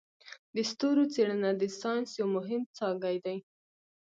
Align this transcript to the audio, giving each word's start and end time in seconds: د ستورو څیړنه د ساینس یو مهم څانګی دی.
د 0.55 0.57
ستورو 0.71 1.03
څیړنه 1.13 1.49
د 1.61 1.63
ساینس 1.79 2.09
یو 2.19 2.27
مهم 2.37 2.61
څانګی 2.77 3.15
دی. 3.25 3.37